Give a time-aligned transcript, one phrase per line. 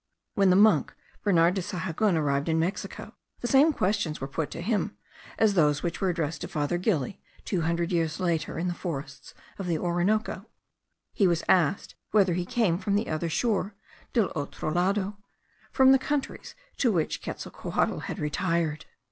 [0.33, 4.59] When the monk Bernard de Sahagun arrived in Mexico, the same questions were put to
[4.61, 4.97] him,
[5.37, 9.35] as those which were addressed to Father Gili two hundred years later, in the forests
[9.59, 10.47] of the Orinoco;
[11.13, 13.75] he was asked whether he came from the other shore
[14.11, 15.17] (del otro lado),
[15.71, 18.85] from the countries to which Quetzalcohuatl had retired.